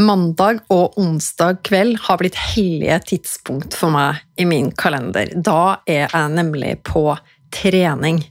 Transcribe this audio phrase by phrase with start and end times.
[0.00, 5.28] Mandag og onsdag kveld har blitt hellige tidspunkt for meg i min kalender.
[5.36, 7.10] Da er jeg nemlig på
[7.52, 8.22] trening.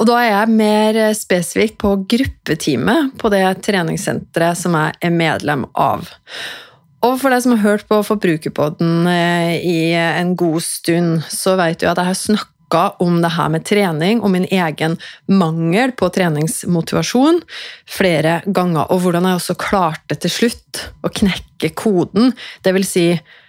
[0.00, 5.66] Og da er jeg mer spesifikt på gruppetime på det treningssenteret som jeg er medlem
[5.76, 6.08] av.
[7.04, 11.80] Og for deg som har hørt på Forbrukerpodden eh, i en god stund, så vet
[11.80, 12.59] du at jeg har snakka
[13.02, 17.42] om det her med trening og min egen mangel på treningsmotivasjon
[17.90, 22.32] flere ganger, og hvordan jeg også klarte til slutt å knekke koden.
[22.64, 23.06] Det vil si,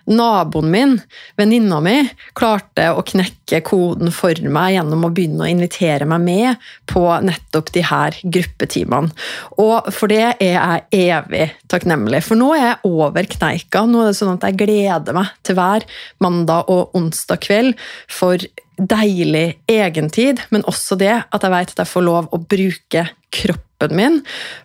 [0.10, 0.96] naboen min,
[1.38, 1.96] venninna mi,
[2.38, 7.72] klarte å knekke koden for meg gjennom å begynne å invitere meg med på nettopp
[7.76, 9.14] de her gruppetimene.
[9.62, 12.24] Og for det er jeg evig takknemlig.
[12.26, 13.86] For nå er jeg over kneika.
[13.86, 15.88] Nå er det sånn at jeg gleder meg til hver
[16.24, 18.42] mandag og onsdag kveld for
[18.82, 23.96] deilig egentid, men også det at jeg vet at jeg får lov å bruke kroppen
[23.98, 24.20] min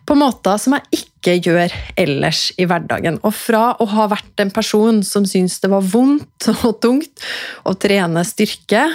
[0.08, 3.20] på måter som jeg ikke gjør ellers i hverdagen.
[3.24, 7.26] Og fra å ha vært en person som syntes det var vondt og tungt
[7.64, 8.86] å trene styrke,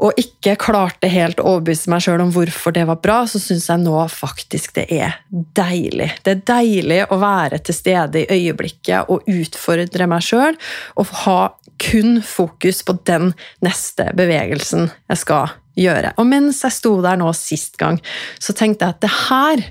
[0.00, 3.68] og ikke klarte helt å overbevise meg sjøl om hvorfor det var bra, så syns
[3.68, 6.08] jeg nå faktisk det er deilig.
[6.24, 10.56] Det er deilig å være til stede i øyeblikket og utfordre meg sjøl
[10.96, 11.40] og ha
[11.80, 13.32] kun fokus på den
[13.64, 16.12] neste bevegelsen jeg skal gjøre.
[16.20, 18.00] Og mens jeg sto der nå sist gang,
[18.42, 19.62] så tenkte jeg at det her,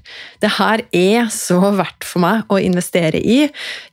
[0.42, 3.44] det her er så verdt for meg å investere i.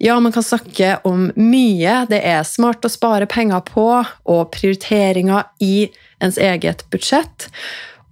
[0.03, 1.99] Ja, man kan snakke om mye.
[2.11, 3.89] Det er smart å spare penger på,
[4.33, 5.89] og prioriteringer i
[6.22, 7.49] ens eget budsjett.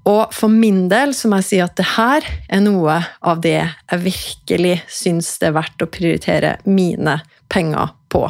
[0.05, 3.57] Og for min del så må jeg si at det her er noe av det
[3.63, 7.19] jeg virkelig syns det er verdt å prioritere mine
[7.53, 8.27] penger på.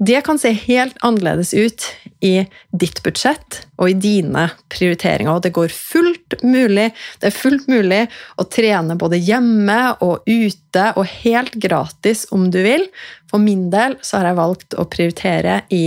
[0.00, 1.84] Det kan se helt annerledes ut
[2.24, 5.34] i ditt budsjett og i dine prioriteringer.
[5.34, 6.86] Og det går fullt mulig,
[7.20, 8.00] det er fullt mulig
[8.40, 12.86] å trene både hjemme og ute og helt gratis om du vil.
[13.28, 15.84] For min del så har jeg valgt å prioritere i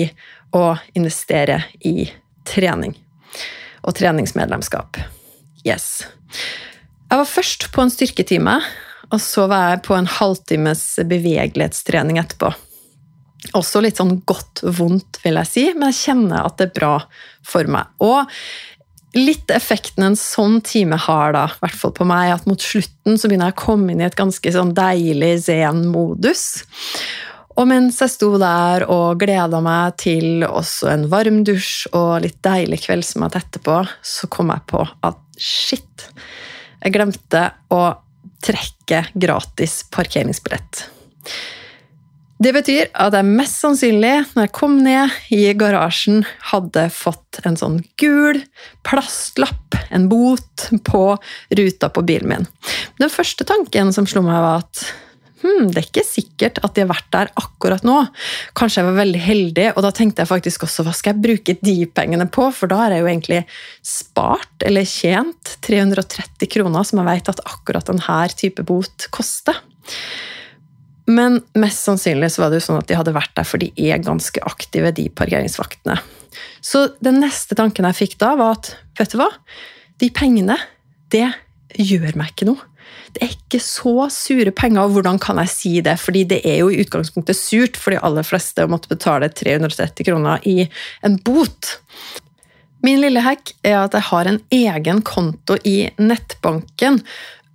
[0.53, 2.05] å investere i
[2.45, 2.93] trening.
[3.83, 4.99] Og treningsmedlemskap.
[5.67, 6.05] Yes.
[7.09, 8.57] Jeg var først på en styrketime,
[9.13, 12.53] og så var jeg på en halvtimes bevegelighetstrening etterpå.
[13.59, 16.93] Også litt sånn godt vondt, vil jeg si, men jeg kjenner at det er bra
[17.45, 17.91] for meg.
[18.01, 18.31] Og
[19.17, 23.29] litt effekten en sånn time har, da, hvert fall på meg, at mot slutten så
[23.29, 26.63] begynner jeg å komme inn i et ganske sånn deilig zen-modus.
[27.53, 32.39] Og mens jeg sto der og gleda meg til også en varm dusj og litt
[32.45, 36.07] deilig kveldsmat etterpå, så kom jeg på at shit,
[36.83, 37.83] jeg glemte å
[38.43, 40.87] trekke gratis parkeringsbillett.
[42.43, 47.55] Det betyr at jeg mest sannsynlig, når jeg kom ned i garasjen, hadde fått en
[47.59, 48.41] sånn gul
[48.83, 51.03] plastlapp, en bot, på
[51.55, 52.49] ruta på bilen min.
[52.99, 54.83] Den første tanken som slo meg, var at
[55.43, 57.99] hm, det er ikke sikkert at de har vært der akkurat nå.
[58.57, 61.57] Kanskje jeg var veldig heldig, og da tenkte jeg faktisk også hva skal jeg bruke
[61.59, 62.47] de pengene på?
[62.55, 63.41] For da har jeg jo egentlig
[63.85, 69.59] spart eller tjent 330 kroner, som jeg vet at akkurat denne type bot koster.
[71.05, 73.71] Men mest sannsynlig så var det jo sånn at de hadde vært der, for de
[73.75, 75.97] er ganske aktive, de parkeringsvaktene.
[76.63, 79.29] Så den neste tanken jeg fikk da, var at vet du hva?
[79.99, 80.55] De pengene,
[81.11, 81.27] det
[81.75, 82.72] gjør meg ikke noe.
[83.13, 85.99] Det er ikke så sure penger, og hvordan kan jeg si det?
[86.01, 90.07] Fordi det er jo i utgangspunktet surt for de aller fleste å måtte betale 330
[90.07, 90.63] kroner i
[91.05, 91.75] en bot.
[92.83, 96.99] Min lille hack er at jeg har en egen konto i nettbanken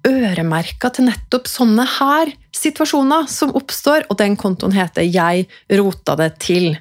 [0.09, 6.39] øremerka til nettopp sånne her situasjoner som oppstår, og den kontoen heter 'Jeg rota det
[6.39, 6.79] til'.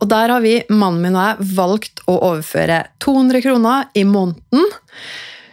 [0.00, 4.64] Og Der har vi, mannen min og jeg, valgt å overføre 200 kroner i måneden.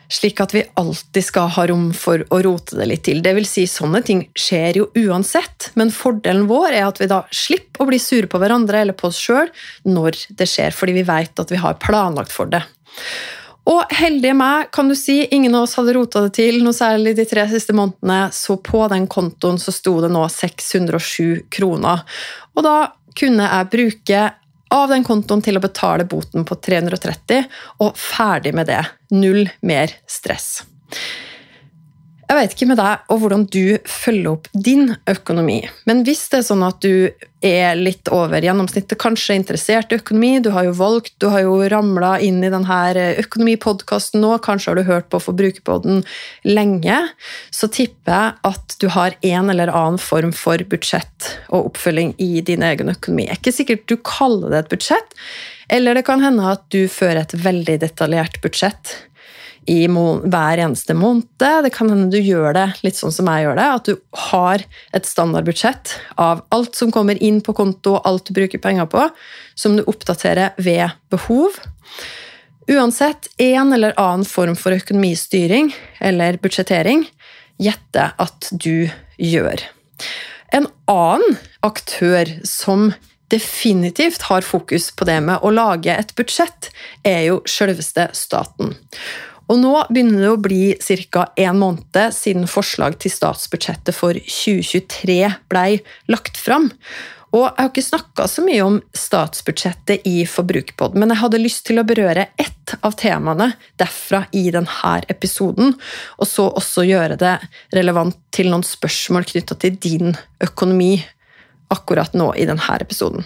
[0.10, 3.22] Slik at vi alltid skal ha rom for å rote det litt til.
[3.22, 7.22] Det vil si, Sånne ting skjer jo uansett, men fordelen vår er at vi da
[7.30, 9.52] slipper å bli sure på hverandre eller på oss sjøl
[9.86, 12.64] når det skjer, fordi vi vet at vi har planlagt for det.
[13.70, 17.14] Og heldige meg, kan du si, ingen av oss hadde rota det til noe særlig
[17.20, 22.02] de tre siste månedene, så på den kontoen så sto det nå 607 kroner.
[22.58, 22.78] Og da
[23.20, 24.24] kunne jeg bruke
[24.74, 27.48] av den kontoen til å betale boten på 330,
[27.86, 28.84] og ferdig med det.
[29.16, 30.62] Null mer stress.
[32.30, 36.44] Jeg vet ikke med deg og hvordan du følger opp din økonomi, men hvis det
[36.44, 37.10] er sånn at du
[37.42, 41.56] er litt over gjennomsnittet, kanskje interessert i økonomi, du har jo valgt, du har jo
[41.72, 42.78] ramla inn i denne
[43.24, 46.04] økonomipodkasten nå, kanskje har du hørt på Forbrukerpodden
[46.46, 47.00] lenge,
[47.50, 52.44] så tipper jeg at du har en eller annen form for budsjett og oppfølging i
[52.46, 53.26] din egen økonomi.
[53.26, 55.18] Det er ikke sikkert du kaller det et budsjett,
[55.70, 58.98] eller det kan hende at du fører et veldig detaljert budsjett
[59.70, 61.28] i hver eneste måned.
[61.38, 64.64] Det kan hende du gjør det litt sånn som jeg gjør det, at du har
[64.98, 69.06] et standardbudsjett av alt som kommer inn på konto, alt du bruker penger på,
[69.56, 71.60] som du oppdaterer ved behov.
[72.70, 77.06] Uansett en eller annen form for økonomistyring eller budsjettering
[77.60, 79.64] gjette at du gjør.
[80.54, 82.92] En annen aktør som
[83.30, 86.72] definitivt har fokus på det med å lage et budsjett,
[87.06, 88.74] er jo selveste staten.
[89.50, 90.64] Og nå begynner det å bli
[91.10, 91.30] ca.
[91.36, 96.70] en måned siden forslag til statsbudsjettet for 2023 blei lagt fram.
[97.30, 101.66] Og jeg har ikke snakka så mye om statsbudsjettet i Forbrukerpod, men jeg hadde lyst
[101.68, 105.76] til å berøre ett av temaene derfra i denne episoden,
[106.18, 107.36] og så også gjøre det
[107.78, 110.96] relevant til noen spørsmål knytta til din økonomi
[111.70, 113.26] akkurat nå i denne episoden.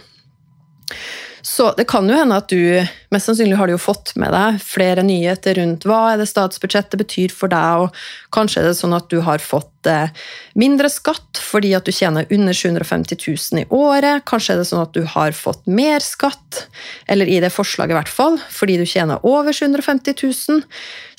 [1.43, 2.79] Så det kan jo hende at du
[3.11, 6.95] mest sannsynlig har du jo fått med deg flere nyheter rundt hva er det statsbudsjettet
[7.01, 10.07] betyr for deg, og kanskje er det sånn at du har fått eh,
[10.55, 14.23] mindre skatt fordi at du tjener under 750 000 i året.
[14.29, 16.63] Kanskje er det sånn at du har fått mer skatt,
[17.11, 20.63] eller i det forslaget i hvert fall, fordi du tjener over 750 000.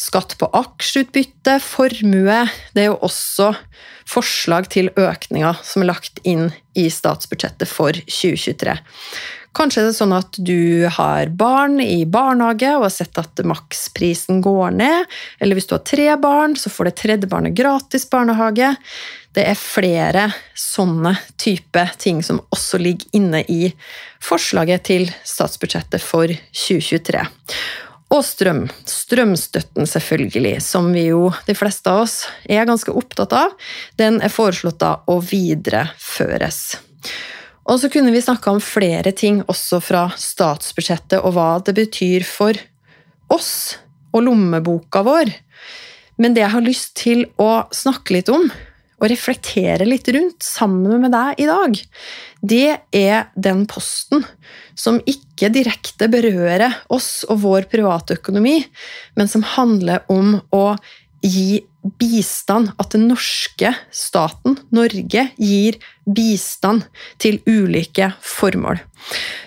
[0.00, 2.40] Skatt på aksjeutbytte, formue
[2.72, 3.52] Det er jo også
[4.08, 8.74] forslag til økninger som er lagt inn i statsbudsjettet for 2023.
[9.54, 14.40] Kanskje er det sånn at du har barn i barnehage og har sett at maksprisen
[14.42, 15.12] går ned.
[15.38, 18.72] Eller hvis du har tre barn, så får det tredje barnet gratis barnehage.
[19.34, 20.26] Det er flere
[20.58, 23.70] sånne type ting som også ligger inne i
[24.22, 27.22] forslaget til statsbudsjettet for 2023.
[28.14, 28.64] Og strøm.
[28.90, 32.16] Strømstøtten, selvfølgelig, som vi jo, de fleste av oss,
[32.46, 33.54] er ganske opptatt av.
[33.98, 36.60] Den er foreslått da å videreføres.
[37.64, 42.26] Og så kunne vi snakka om flere ting også fra statsbudsjettet, og hva det betyr
[42.28, 42.58] for
[43.32, 43.78] oss
[44.14, 45.32] og lommeboka vår.
[46.20, 48.46] Men det jeg har lyst til å snakke litt om,
[49.02, 51.80] og reflektere litt rundt sammen med deg i dag,
[52.40, 54.22] det er den posten
[54.78, 58.60] som ikke direkte berører oss og vår privatøkonomi,
[59.18, 60.76] men som handler om å
[61.24, 61.64] gi
[62.00, 66.86] bistand, at den norske staten, Norge, gir bistand
[67.20, 68.80] til ulike formål.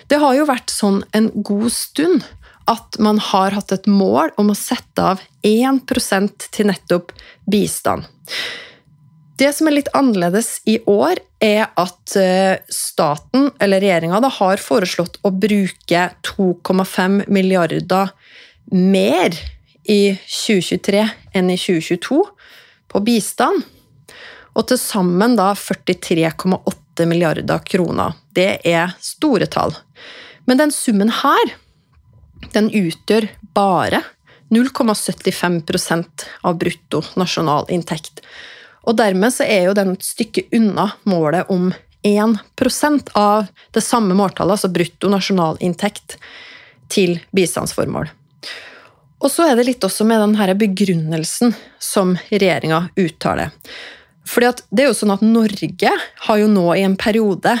[0.08, 2.26] Det har jo vært sånn en god stund
[2.68, 7.14] at man har hatt et mål om å sette av 1% til nettopp
[7.48, 8.06] bistand.
[9.38, 15.20] Det som er litt annerledes i år, er at eh, staten, eller regjeringa, har foreslått
[15.22, 18.10] å bruke 2,5 milliarder
[18.74, 19.38] mer
[19.88, 21.02] i 2023
[21.38, 22.20] enn i 2022
[22.92, 23.64] på bistand.
[24.56, 28.16] Og til sammen da 43,8 milliarder kroner.
[28.34, 29.74] Det er store tall.
[30.48, 31.52] Men den summen her,
[32.54, 34.02] den utgjør bare
[34.50, 38.22] 0,75 av brutto nasjonalinntekt.
[38.88, 41.68] Og dermed så er jo den et stykke unna målet om
[42.06, 46.16] 1% av det samme måltallet, altså brutto nasjonalinntekt,
[46.88, 48.08] til bistandsformål.
[49.18, 53.54] Og så er det litt også med denne begrunnelsen som regjeringa uttaler.
[54.28, 55.92] Fordi det er jo sånn at Norge
[56.26, 57.56] har jo nå i en periode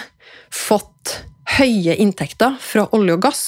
[0.52, 1.16] fått
[1.58, 3.44] høye inntekter fra olje og gass.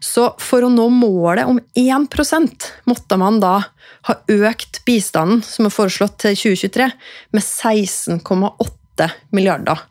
[0.00, 3.58] Så for å nå målet om 1% måtte man da
[4.08, 6.88] ha økt bistanden, som er foreslått til 2023,
[7.34, 9.82] med 16,8 milliarder.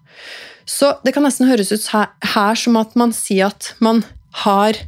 [0.65, 4.01] Så det kan nesten høres ut her, her som at man sier at man
[4.45, 4.79] har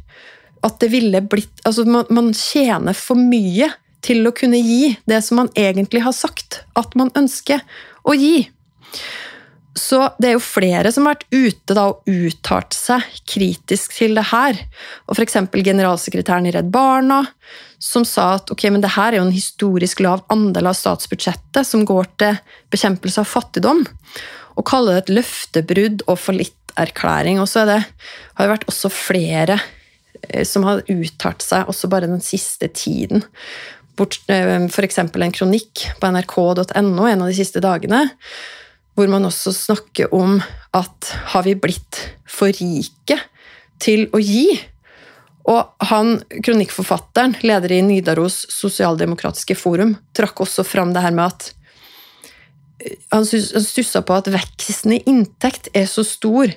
[0.66, 3.70] at det ville blitt Altså, man, man tjener for mye
[4.04, 7.64] til å kunne gi det som man egentlig har sagt at man ønsker
[8.08, 8.46] å gi.
[9.78, 14.16] Så det er jo flere som har vært ute da og uttalt seg kritisk til
[14.18, 14.58] det her.
[15.06, 15.38] Og F.eks.
[15.54, 17.22] generalsekretæren i Redd Barna,
[17.78, 21.66] som sa at ok, men det her er jo en historisk lav andel av statsbudsjettet
[21.66, 22.40] som går til
[22.74, 23.84] bekjempelse av fattigdom.
[24.58, 27.38] Og kalle det et løftebrudd og fallitterklæring.
[27.42, 27.82] Og så det,
[28.34, 29.60] har det vært også flere
[30.44, 33.24] som har uttalt seg også bare den siste tiden.
[33.98, 34.98] Eh, F.eks.
[34.98, 38.04] en kronikk på nrk.no en av de siste dagene,
[38.94, 40.38] hvor man også snakker om
[40.74, 43.18] at har vi blitt for rike
[43.82, 44.46] til å gi?
[45.48, 51.52] Og han, kronikkforfatteren, leder i Nidaros sosialdemokratiske forum, trakk også fram det her med at
[53.10, 56.52] han stussa på at veksten i inntekt er så stor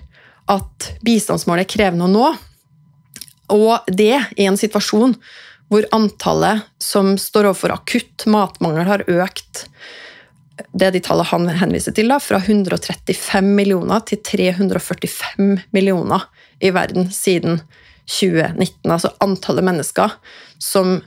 [0.52, 2.28] at bistandsmålet er krevende å nå.
[3.54, 5.16] Og det i en situasjon
[5.72, 9.68] hvor antallet som står overfor akutt matmangel, har økt
[10.78, 16.28] det er de tallene han henviser til, da, fra 135 millioner til 345 millioner
[16.62, 17.62] i verden siden
[18.06, 18.92] 2019.
[18.92, 20.14] Altså antallet mennesker
[20.62, 21.00] som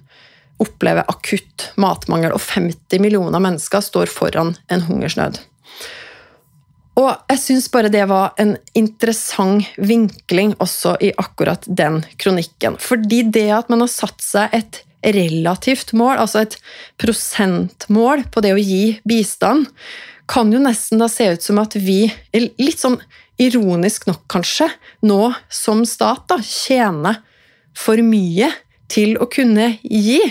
[0.62, 5.40] opplever akutt matmangel, og 50 millioner mennesker står foran en hungersnød.
[7.00, 12.78] Og jeg syns bare det var en interessant vinkling også i akkurat den kronikken.
[12.78, 16.56] Fordi det at man har satt seg et relativt mål, altså et
[17.02, 19.66] prosentmål på det å gi bistand,
[20.30, 22.96] kan jo nesten da se ut som at vi, litt sånn
[23.42, 24.70] ironisk nok kanskje,
[25.04, 27.20] nå som stat da, tjener
[27.76, 28.52] for mye
[28.88, 30.22] til å kunne gi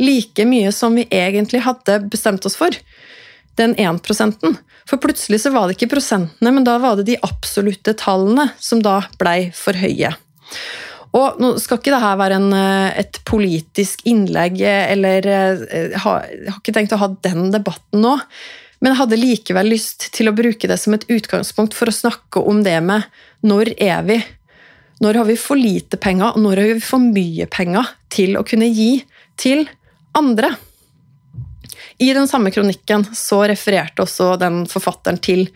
[0.00, 2.72] like mye som vi egentlig hadde bestemt oss for.
[3.56, 4.02] Den 1
[4.86, 8.82] For plutselig så var det ikke prosentene, men da var det de absolutte tallene som
[8.84, 10.12] da blei for høye.
[11.16, 16.26] Og nå skal ikke dette være en, eh, et politisk innlegg, eller jeg eh, har,
[16.28, 18.18] jeg har ikke tenkt å ha den debatten nå,
[18.80, 22.42] men jeg hadde likevel lyst til å bruke det som et utgangspunkt for å snakke
[22.44, 23.06] om det med
[23.46, 24.18] når er vi?
[25.00, 28.44] Når har vi for lite penger, og når har vi for mye penger til å
[28.48, 29.00] kunne gi
[29.40, 29.64] til
[30.16, 30.52] andre.
[31.98, 35.46] I den samme kronikken så refererte også den forfatteren til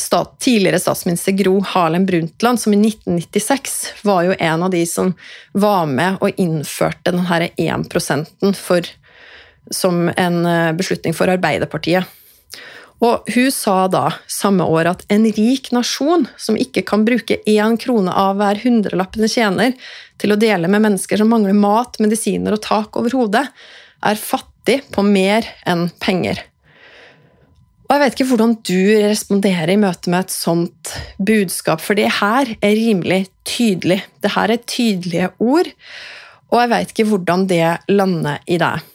[0.00, 5.12] stat, tidligere statsminister Gro Harlem Brundtland, som i 1996 var jo en av de som
[5.52, 8.88] var med og innførte denne 1 for,
[9.70, 12.10] som en eh, beslutning for Arbeiderpartiet.
[13.04, 17.76] Og hun sa da samme år at en rik nasjon som ikke kan bruke én
[17.78, 19.74] krone av hver hundrelapp den tjener,
[20.18, 23.46] til å dele med mennesker som mangler mat, medisiner og tak over hodet,
[24.04, 24.53] er fattig
[24.94, 26.40] på mer enn penger.
[27.84, 32.08] Og Jeg vet ikke hvordan du responderer i møte med et sånt budskap, for det
[32.16, 34.00] her er rimelig tydelig.
[34.24, 35.68] Det her er tydelige ord,
[36.48, 38.90] og jeg vet ikke hvordan det lander i deg.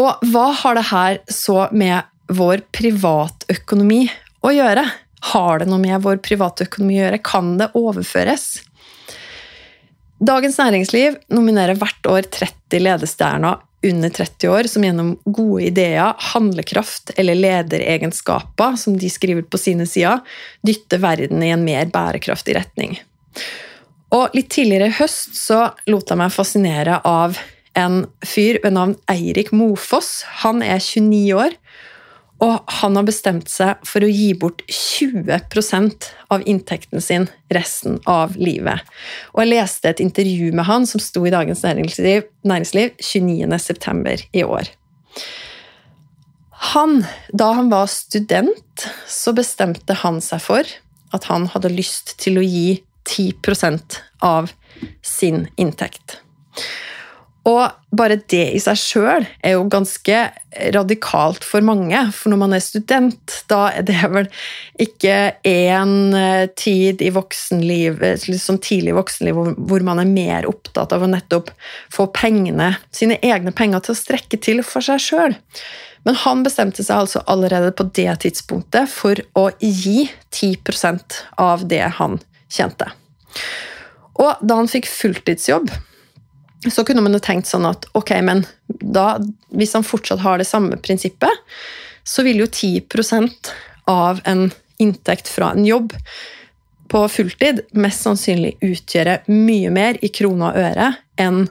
[0.00, 4.06] Og hva har det her så med vår privatøkonomi
[4.46, 4.86] å gjøre?
[5.32, 7.22] Har det noe med vår privatøkonomi å gjøre?
[7.26, 8.62] Kan det overføres?
[10.22, 17.10] Dagens Næringsliv nominerer hvert år 30 ledestjerner under 30 år som gjennom gode ideer, handlekraft
[17.18, 20.20] eller lederegenskaper, som de skriver på sine sider,
[20.62, 22.94] dytter verden i en mer bærekraftig retning.
[24.14, 27.40] Og Litt tidligere i høst så lot jeg meg fascinere av
[27.74, 30.20] en fyr ved navn Eirik Mofoss.
[30.44, 31.56] Han er 29 år
[32.42, 38.34] og han har bestemt seg for å gi bort 20% av inntekten sin resten av
[38.34, 38.82] livet.
[39.34, 44.16] Og jeg leste et intervju med han som sto i Dagens Næringsliv, næringsliv 29.9.
[44.34, 44.72] i år.
[46.72, 50.74] Han, da han var student, så bestemte han seg for
[51.12, 54.50] at han hadde lyst til å gi 10% av
[55.02, 56.18] sin inntekt.
[57.48, 60.18] Og bare det i seg sjøl er jo ganske
[60.74, 61.98] radikalt for mange.
[62.14, 64.28] For når man er student, da er det vel
[64.82, 65.16] ikke
[65.48, 71.10] én eh, tid i voksenlivet, liksom tidlig voksenliv hvor man er mer opptatt av å
[71.10, 71.50] nettopp
[71.92, 75.38] få pengene, sine egne penger til å strekke til for seg sjøl.
[76.06, 81.84] Men han bestemte seg altså allerede på det tidspunktet for å gi 10% av det
[81.98, 82.20] han
[82.50, 82.86] tjente.
[84.22, 85.70] Og da han fikk fulltidsjobb
[86.70, 89.16] så kunne man jo tenkt sånn at ok, men da,
[89.50, 91.42] hvis han fortsatt har det samme prinsippet,
[92.04, 93.50] så vil jo 10%
[93.90, 94.48] av en
[94.82, 95.94] inntekt fra en jobb
[96.92, 100.88] på fulltid mest sannsynlig utgjøre mye mer i kroner og øre
[101.20, 101.46] enn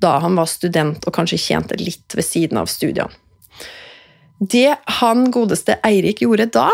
[0.00, 3.12] da han var student og kanskje tjente litt ved siden av studiene.
[4.40, 6.70] Det han godeste Eirik gjorde da,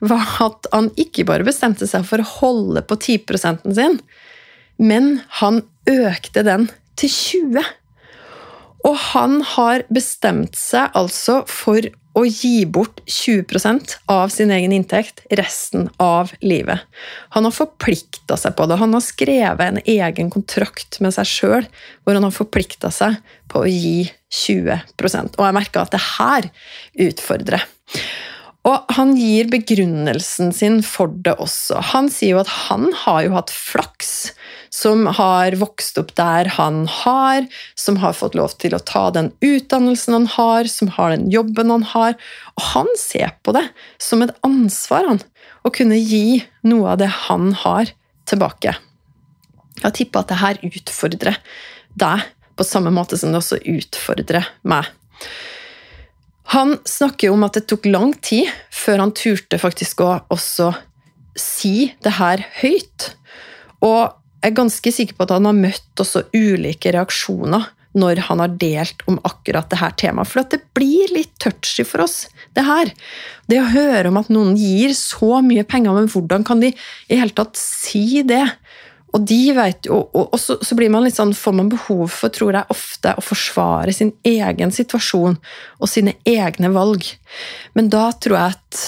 [0.00, 3.98] var at han ikke bare bestemte seg for å holde på 10 sin,
[4.80, 6.70] men han økte den
[7.00, 7.66] til 20.
[8.84, 15.24] Og han har bestemt seg altså for å gi bort 20% av sin egen inntekt
[15.34, 16.84] resten av livet.
[17.34, 18.78] Han har forplikta seg på det.
[18.78, 21.66] Han har skrevet en egen kontrakt med seg sjøl
[22.04, 23.18] hvor han har forplikta seg
[23.50, 26.48] på å gi 20% Og jeg merka at det her
[27.08, 27.66] utfordrer.
[28.64, 31.82] Og han gir begrunnelsen sin for det også.
[31.92, 34.14] Han sier jo at han har jo hatt flaks
[34.74, 37.44] som har vokst opp der han har,
[37.78, 41.70] som har fått lov til å ta den utdannelsen han har, som har den jobben
[41.70, 42.16] han har.
[42.56, 43.66] Og han ser på det
[44.02, 45.22] som et ansvar han,
[45.62, 47.92] å kunne gi noe av det han har,
[48.24, 48.72] tilbake.
[49.82, 51.36] Jeg tipper at det her utfordrer
[52.00, 52.24] deg
[52.56, 54.88] på samme måte som det også utfordrer meg.
[56.52, 60.72] Han snakker om at det tok lang tid før han turte faktisk å også
[61.38, 63.14] si det her høyt.
[63.84, 64.12] Og
[64.44, 68.54] jeg er ganske sikker på at han har møtt også ulike reaksjoner når han har
[68.58, 70.28] delt om akkurat det her temaet.
[70.28, 72.24] For det blir litt touchy for oss,
[72.56, 72.90] det her.
[73.50, 77.20] Det å høre om at noen gir så mye penger, men hvordan kan de i
[77.20, 78.42] hele tatt si det?
[79.14, 82.32] Og vet og, og, og så, så, blir man litt sånn, får man behov for,
[82.34, 85.38] tror jeg, ofte å forsvare sin egen situasjon
[85.78, 87.06] og sine egne valg.
[87.78, 88.84] Men da tror jeg at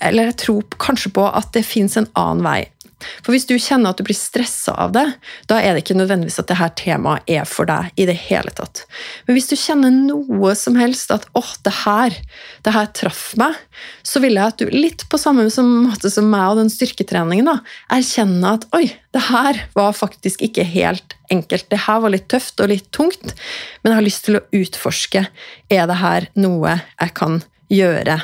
[0.00, 2.60] Eller jeg tror kanskje på at det fins en annen vei.
[2.96, 5.04] For hvis du kjenner at du blir stressa av det,
[5.50, 8.86] da er det ikke nødvendigvis at dette temaet er for deg i det hele tatt.
[9.26, 12.16] Men hvis du kjenner noe som helst at 'åh, det her,
[12.64, 13.58] det her traff meg',
[14.00, 17.58] så vil jeg at du, litt på samme måte som meg og den styrketreningen, da,
[17.92, 21.68] erkjenner at 'oi, det her var faktisk ikke helt enkelt'.
[21.68, 23.36] Det her var litt tøft og litt tungt,
[23.82, 25.26] men jeg har lyst til å utforske.
[25.68, 28.22] Er det her noe jeg kan gjøre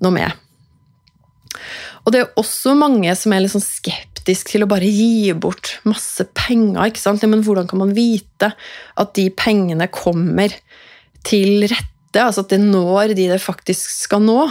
[0.00, 0.32] noe med?
[2.04, 5.32] Og det er også mange som er litt sånn skeptiske skeptisk til å bare gi
[5.36, 6.88] bort masse penger.
[6.88, 7.22] ikke sant?
[7.28, 8.54] Men hvordan kan man vite
[8.96, 10.48] at de pengene kommer
[11.24, 12.16] til rette?
[12.16, 14.48] Altså at det når de det faktisk skal nå?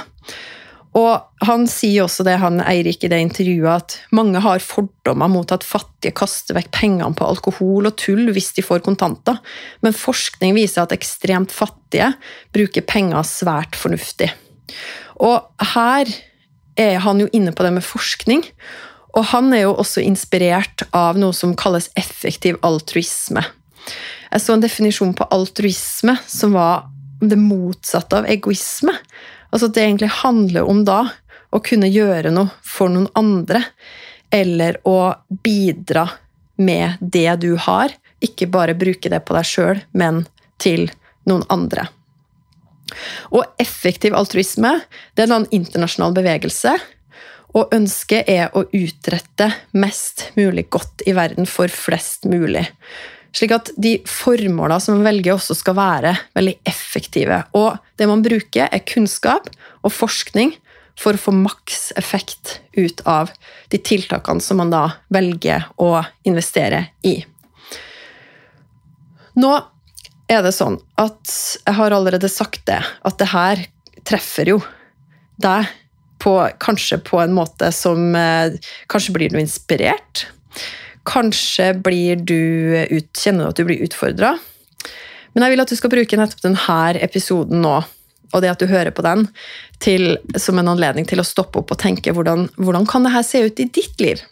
[0.94, 5.50] Og Han sier også det, han Eirik i det intervjuet, at mange har fordommer mot
[5.52, 9.42] at fattige kaster vekk pengene på alkohol og tull hvis de får kontanter,
[9.82, 12.14] men forskning viser at ekstremt fattige
[12.54, 14.30] bruker penger svært fornuftig.
[15.20, 15.42] Og
[15.74, 16.08] her
[16.80, 18.46] er han jo inne på det med forskning,
[19.14, 23.44] og han er jo også inspirert av noe som kalles effektiv altruisme.
[24.32, 26.88] Jeg så en definisjon på altruisme som var
[27.22, 28.96] det motsatte av egoisme.
[29.54, 31.04] Altså at det egentlig handler om da
[31.54, 33.62] å kunne gjøre noe for noen andre,
[34.34, 35.14] eller å
[35.46, 36.08] bidra
[36.58, 37.94] med det du har.
[38.24, 40.24] Ikke bare bruke det på deg sjøl, men
[40.58, 40.88] til
[41.30, 41.86] noen andre.
[43.34, 44.74] Og effektiv altruisme
[45.14, 46.74] det er en internasjonal bevegelse
[47.54, 52.66] og ønsket er å utrette mest mulig godt i verden for flest mulig.
[53.34, 57.40] Slik at de formåla som man velger, også skal være veldig effektive.
[57.58, 59.50] Og det man bruker, er kunnskap
[59.82, 60.54] og forskning
[61.00, 63.32] for å få maks effekt ut av
[63.74, 65.96] de tiltakene som man da velger å
[66.30, 67.16] investere i.
[69.42, 69.54] Nå
[70.30, 73.66] er det sånn at jeg har allerede sagt det, at det her
[74.06, 74.60] treffer jo
[75.42, 75.66] deg
[76.24, 78.56] på, kanskje på en måte som eh,
[78.92, 80.28] Kanskje blir du inspirert.
[81.10, 82.40] Kanskje blir du
[82.90, 84.38] ut, kjenner du at du blir utfordra.
[85.34, 87.76] Men jeg vil at du skal bruke nettopp denne episoden nå,
[88.34, 89.28] og det at du hører på den,
[89.84, 93.44] til, som en anledning til å stoppe opp og tenke hvordan, hvordan kan dette se
[93.44, 94.24] ut i ditt liv?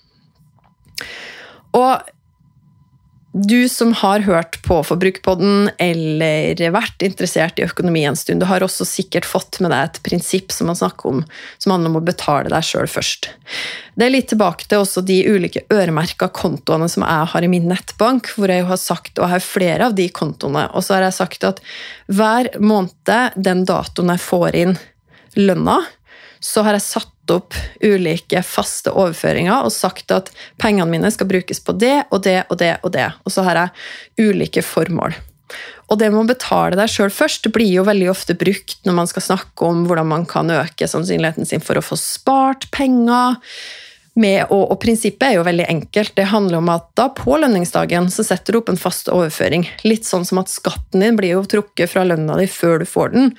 [1.77, 1.91] Og
[3.31, 8.63] du som har hørt på Forbrukerpodden eller vært interessert i økonomi en stund, du har
[8.65, 11.21] også sikkert fått med deg et prinsipp som man snakker om,
[11.57, 13.29] som handler om å betale deg sjøl først.
[13.95, 17.71] Det er litt tilbake til også de ulike øremerka kontoene som jeg har i min
[17.71, 21.07] nettbank, hvor jeg har sagt, og jeg har flere av de kontoene, og så har
[21.07, 21.63] jeg sagt at
[22.11, 24.79] hver måned, den datoen jeg får inn
[25.39, 25.79] lønna,
[26.41, 31.61] så har jeg satt opp ulike faste overføringer og sagt at pengene mine skal brukes
[31.63, 33.09] på det og det og det og det.
[33.25, 35.13] Og så har jeg ulike formål.
[35.91, 38.97] Og det med å betale deg sjøl først det blir jo veldig ofte brukt når
[39.01, 43.37] man skal snakke om hvordan man kan øke sannsynligheten sin for å få spart penger.
[44.19, 46.11] Med, og, og, prinsippet er jo veldig enkelt.
[46.17, 49.63] Det handler om at da på lønningsdagen så setter du opp en fast overføring.
[49.87, 53.13] Litt sånn som at skatten din blir jo trukket fra lønna di før du får
[53.15, 53.31] den.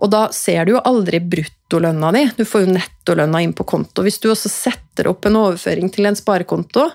[0.00, 4.02] Og da ser du jo aldri bruttolønna di, du får jo nettolønna inn på konto.
[4.04, 6.88] Hvis du også setter opp en overføring til en sparekonto,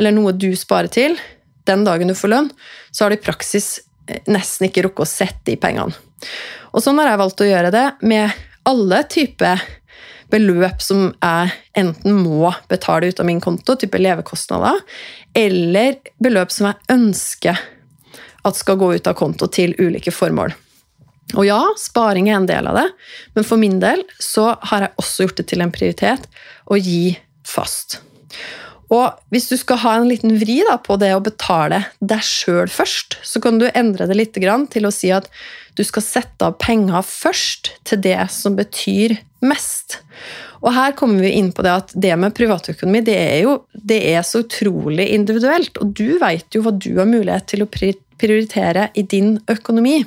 [0.00, 1.18] eller noe du sparer til,
[1.68, 2.50] den dagen du får lønn,
[2.90, 5.94] så har du i praksis eh, nesten ikke rukket å sette i pengene.
[6.72, 9.62] Og sånn har jeg valgt å gjøre det med alle typer
[10.30, 14.80] beløp som jeg enten må betale ut av min konto, type levekostnader,
[15.36, 17.60] eller beløp som jeg ønsker
[18.46, 20.54] at skal gå ut av konto til ulike formål.
[21.38, 22.86] Og ja, sparing er en del av det,
[23.36, 26.26] men for min del så har jeg også gjort det til en prioritet
[26.66, 27.12] å gi
[27.46, 28.00] fast.
[28.90, 32.70] Og hvis du skal ha en liten vri da, på det å betale deg sjøl
[32.72, 35.30] først, så kan du endre det litt til å si at
[35.80, 40.00] du skal sette av penger først til det som betyr mest.
[40.60, 44.00] Og her kommer vi inn på det at det med privatøkonomi det er jo det
[44.12, 45.80] er så utrolig individuelt.
[45.80, 50.02] Og du veit jo hva du har mulighet til å prioritere i din økonomi.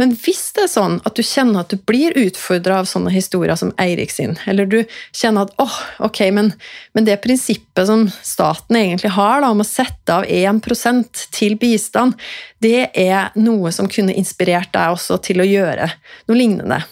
[0.00, 3.56] Men hvis det er sånn at du kjenner at du blir utfordra av sånne historier
[3.58, 4.78] som Eirik sin, eller du
[5.16, 5.78] kjenner at åh, oh,
[6.08, 6.50] ok, men,
[6.96, 12.16] men, det prinsippet som staten egentlig har da, om å sette av 1% til bistand,
[12.60, 15.88] det er noe som kunne inspirert deg også til å gjøre
[16.28, 16.82] noe lignende.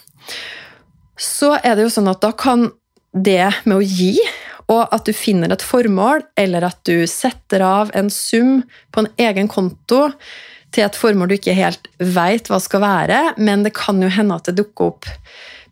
[1.15, 2.69] Så er det jo sånn at da kan
[3.15, 4.17] det med å gi
[4.71, 9.11] og at du finner et formål, eller at du setter av en sum på en
[9.21, 10.07] egen konto
[10.75, 14.37] til et formål du ikke helt veit hva skal være, men det kan jo hende
[14.37, 15.09] at det dukker opp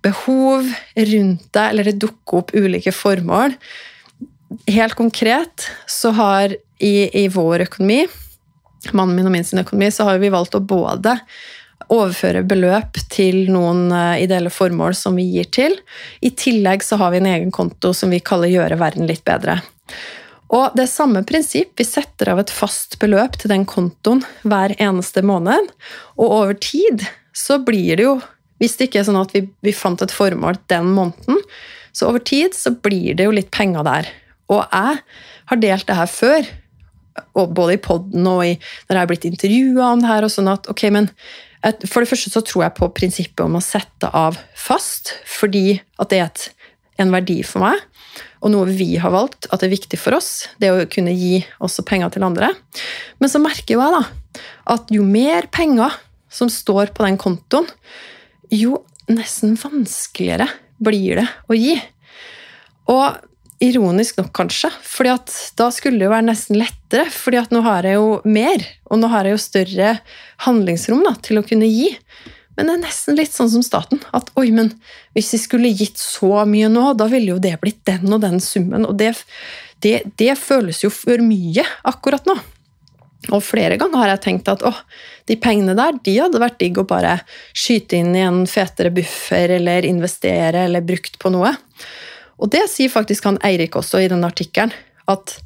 [0.03, 3.55] behov rundt deg, eller det dukker opp ulike formål.
[4.69, 8.03] Helt konkret så har i, i vår økonomi,
[8.91, 11.17] mannen min og min sin økonomi, så har vi valgt å både
[11.93, 15.77] overføre beløp til noen eh, ideelle formål som vi gir til.
[16.23, 19.59] I tillegg så har vi en egen konto som vi kaller 'Gjøre verden litt bedre'.
[20.53, 21.73] Og det er samme prinsipp.
[21.79, 25.71] Vi setter av et fast beløp til den kontoen hver eneste måned.
[26.19, 28.17] Og over tid så blir det jo,
[28.61, 31.41] hvis det ikke er sånn at vi, vi fant et formål den måneden,
[31.93, 34.09] så over tid så blir det jo litt penger der.
[34.53, 35.01] Og jeg
[35.49, 36.51] har delt det her før,
[37.33, 38.53] både i poden og i,
[38.87, 41.09] når jeg har blitt intervjua om det her, og sånn at ok, men
[41.87, 46.11] for det første så tror jeg på prinsippet om å sette av fast, fordi at
[46.11, 46.47] det er et,
[47.01, 47.79] en verdi for meg,
[48.43, 50.49] og noe vi har valgt at er viktig for oss.
[50.59, 52.51] Det å kunne gi også penger til andre.
[53.23, 54.03] Men så merker jeg da,
[54.75, 55.95] at jo mer penger
[56.33, 57.69] som står på den kontoen,
[58.53, 60.49] jo nesten vanskeligere
[60.83, 61.77] blir det å gi.
[62.91, 63.21] Og
[63.63, 67.05] Ironisk nok, kanskje, fordi at da skulle det jo være nesten lettere.
[67.09, 69.91] fordi at nå har jeg jo mer, og nå har jeg jo større
[70.43, 71.93] handlingsrom da, til å kunne gi.
[72.55, 74.01] Men det er nesten litt sånn som staten.
[74.13, 74.73] At oi, men
[75.17, 78.39] hvis vi skulle gitt så mye nå, da ville jo det blitt den og den
[78.43, 78.85] summen.
[78.89, 79.15] Og det,
[79.85, 82.37] det, det føles jo for mye akkurat nå.
[83.31, 84.73] Og flere ganger har jeg tenkt at å,
[85.29, 87.17] de pengene der de hadde vært digg å bare
[87.55, 91.53] skyte inn i en fetere buffer eller investere eller brukt på noe.
[92.43, 94.73] Og det sier faktisk han Eirik også i den artikkelen.
[95.07, 95.37] At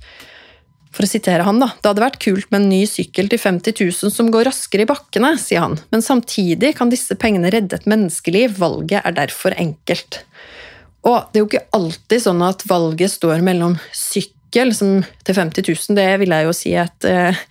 [0.96, 3.76] for å sitere han da, Det hadde vært kult med en ny sykkel til 50
[3.80, 7.90] 000 som går raskere i bakkene, sier han, men samtidig kan disse pengene redde et
[7.90, 8.58] menneskeliv.
[8.62, 10.22] Valget er derfor enkelt.
[11.08, 15.68] Og det er jo ikke alltid sånn at valget står mellom sykkel som til 50
[15.68, 17.46] 000, det vil jeg jo si et eh,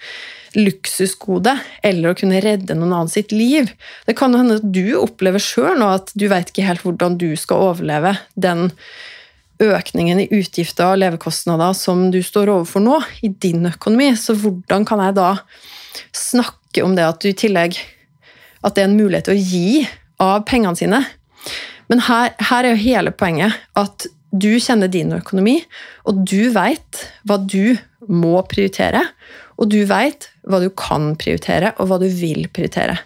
[0.56, 1.52] luksusgode,
[1.84, 3.68] eller å kunne redde noen annen sitt liv.
[4.08, 7.30] Det kan hende at du opplever sjøl nå at du veit ikke helt hvordan du
[7.38, 8.70] skal overleve den
[9.62, 14.10] økningen i utgifter og levekostnader som du står overfor nå, i din økonomi.
[14.18, 15.30] Så hvordan kan jeg da
[16.16, 17.78] snakke om det at du i tillegg
[18.66, 19.86] At det er en mulighet til å gi
[20.20, 21.00] av pengene sine?
[21.86, 25.60] Men her, her er jo hele poenget at du kjenner din økonomi,
[26.04, 27.76] og du veit hva du
[28.10, 29.04] må prioritere.
[29.56, 32.98] Og du veit hva du kan prioritere, og hva du vil prioritere.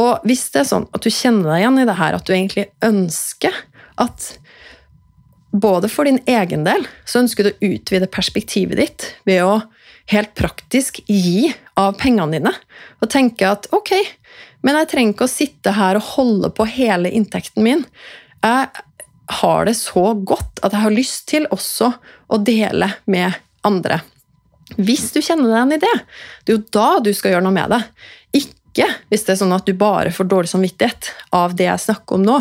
[0.00, 2.32] Og hvis det er sånn at du kjenner deg igjen i det her, at du
[2.36, 3.58] egentlig ønsker
[4.02, 4.30] at
[5.56, 9.60] både for din egen del så ønsker du å utvide perspektivet ditt ved å
[10.12, 12.52] helt praktisk gi av pengene dine.
[13.02, 13.94] Og tenke at ok,
[14.66, 17.86] men jeg trenger ikke å sitte her og holde på hele inntekten min.
[18.44, 18.68] Jeg
[19.40, 21.90] har det så godt at jeg har lyst til også
[22.30, 23.34] å dele med
[23.66, 24.00] andre.
[24.76, 25.96] Hvis du kjenner deg igjen i det,
[26.42, 27.82] det er jo da du skal gjøre noe med det.
[28.76, 32.18] Ikke hvis det er sånn at du bare får dårlig samvittighet av det jeg snakker
[32.18, 32.34] om nå.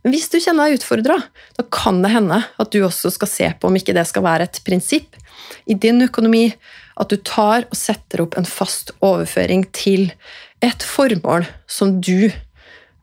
[0.00, 1.18] Men hvis du kjenner deg utfordra,
[1.58, 4.48] da kan det hende at du også skal se på om ikke det skal være
[4.48, 5.18] et prinsipp
[5.68, 6.46] i din økonomi
[6.96, 10.08] at du tar og setter opp en fast overføring til
[10.64, 12.30] et formål som du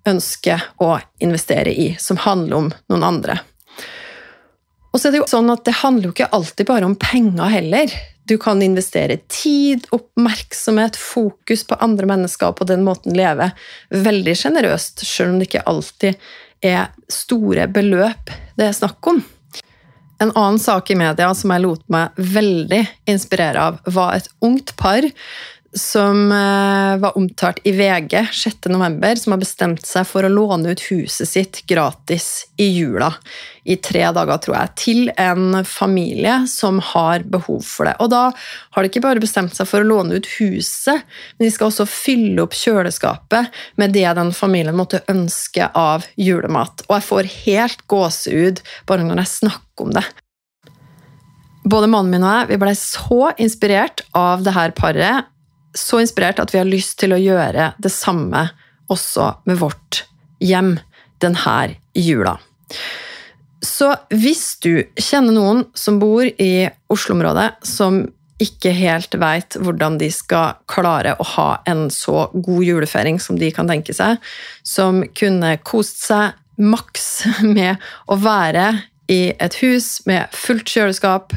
[0.10, 3.38] ønsker å investere i, som handler om noen andre.
[4.91, 7.54] Og så er det jo sånn at det handler jo ikke alltid bare om penger
[7.54, 7.94] heller.
[8.32, 13.50] Du kan investere tid, oppmerksomhet, fokus på andre mennesker og på den måten leve
[13.91, 16.30] veldig sjenerøst, selv om det ikke alltid
[16.63, 19.20] er store beløp det er snakk om.
[20.24, 22.80] En annen sak i media som jeg lot meg veldig
[23.12, 25.10] inspirere av, var et ungt par
[25.73, 30.84] som eh, var omtalt i VG 6.11., som har bestemt seg for å låne ut
[30.89, 33.13] huset sitt gratis i jula.
[33.63, 37.95] I tre dager, tror jeg, til en familie som har behov for det.
[38.03, 41.05] Og da har de ikke bare bestemt seg for å låne ut huset,
[41.38, 46.84] men de skal også fylle opp kjøleskapet med det den familien måtte ønske av julemat.
[46.89, 50.07] Og jeg får helt gåsehud bare når jeg snakker om det.
[51.62, 55.29] Både mannen min og jeg vi ble så inspirert av det her paret
[55.77, 58.47] så inspirert at vi har lyst til å gjøre det samme
[58.91, 60.03] også med vårt
[60.43, 60.75] hjem
[61.21, 61.57] denne
[61.95, 62.38] jula.
[63.62, 68.01] Så hvis du kjenner noen som bor i Oslo-området, som
[68.41, 73.51] ikke helt veit hvordan de skal klare å ha en så god julefeiring som de
[73.53, 74.17] kan tenke seg,
[74.65, 77.12] som kunne kost seg maks
[77.57, 77.77] med
[78.10, 78.71] å være
[79.12, 81.36] i et hus med fullt kjøleskap,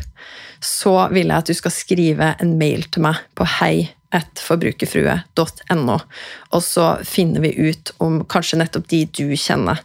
[0.65, 3.45] så vil jeg at du skal skrive en mail til meg på
[4.15, 5.99] hei.forbrukerfrue.no,
[6.55, 9.83] og så finner vi ut om kanskje nettopp de du kjenner,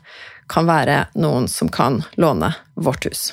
[0.50, 3.30] kan være noen som kan låne vårt hus.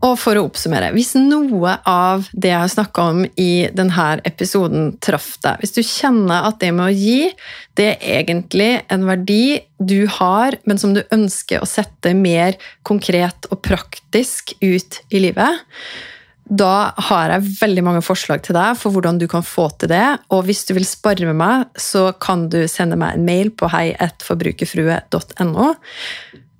[0.00, 4.94] Og for å oppsummere, hvis noe av det jeg har snakka om i denne episoden
[5.04, 7.28] traff deg, hvis du kjenner at det med å gi,
[7.76, 13.50] det er egentlig en verdi du har, men som du ønsker å sette mer konkret
[13.52, 15.60] og praktisk ut i livet,
[16.50, 20.04] da har jeg veldig mange forslag til deg for hvordan du kan få til det.
[20.34, 23.70] Og hvis du vil spare med meg, så kan du sende meg en mail på
[23.70, 25.68] hei1forbrukerfrue.no.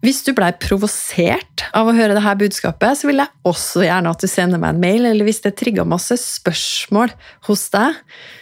[0.00, 4.22] Hvis du blei provosert av å høre dette budskapet, så vil jeg også gjerne at
[4.22, 7.12] du sender meg en mail, eller hvis det trigga masse spørsmål
[7.50, 7.98] hos deg,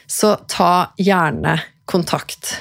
[0.07, 1.57] så ta gjerne
[1.89, 2.61] kontakt.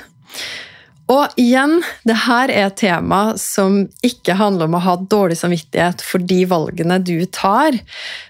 [1.08, 6.04] Og igjen, det her er et tema som ikke handler om å ha dårlig samvittighet
[6.04, 7.78] for de valgene du tar.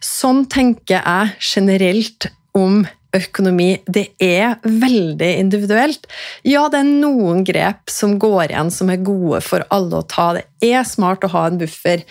[0.04, 2.84] Sånn tenker jeg generelt om
[3.18, 6.08] økonomi, det er veldig individuelt.
[6.48, 10.30] Ja, det er noen grep som går igjen som er gode for alle å ta.
[10.38, 12.04] Det er smart å ha en buffer.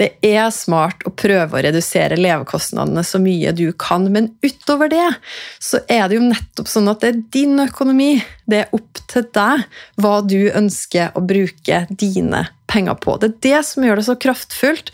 [0.00, 5.08] Det er smart å prøve å redusere levekostnadene så mye du kan, men utover det
[5.62, 8.14] så er det jo nettopp sånn at det er din økonomi.
[8.48, 9.68] Det er opp til deg
[10.02, 13.18] hva du ønsker å bruke dine penger på.
[13.20, 14.90] Det er det som gjør det så kraftfullt,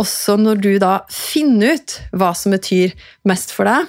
[0.00, 2.96] også når du da finner ut hva som betyr
[3.28, 3.88] mest for deg